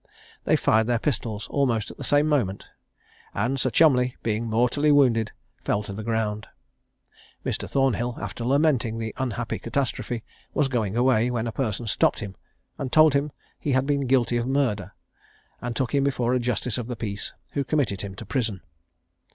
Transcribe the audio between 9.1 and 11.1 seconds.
unhappy catastrophe, was going